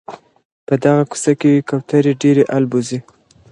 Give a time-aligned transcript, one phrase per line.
[0.67, 2.99] په دغه کوڅه کي کوتري ډېري البوځي.